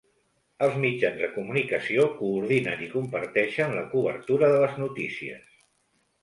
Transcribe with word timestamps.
Els 0.67 0.77
mitjans 0.85 1.19
de 1.23 1.27
comunicació 1.35 2.05
coordinen 2.21 2.81
i 2.87 2.89
comparteixen 2.95 3.77
la 3.81 3.85
cobertura 3.93 4.51
de 4.55 4.59
les 4.65 4.81
notícies. 4.87 5.47